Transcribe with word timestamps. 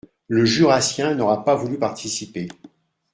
Le 0.27 0.45
Jurassien 0.45 1.13
n’aura 1.13 1.43
pas 1.45 1.53
voulu 1.53 1.77
participer 1.77 2.47